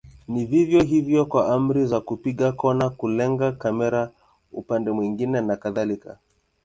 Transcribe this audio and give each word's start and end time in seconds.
Ni 0.27 0.45
vivyo 0.45 0.83
hivyo 0.83 1.25
kwa 1.25 1.53
amri 1.53 1.85
za 1.85 2.01
kupiga 2.01 2.51
kona, 2.51 2.89
kulenga 2.89 3.51
kamera 3.51 4.11
upande 4.51 4.91
mwingine 4.91 5.41
na 5.41 5.55
kadhalika. 5.55 6.17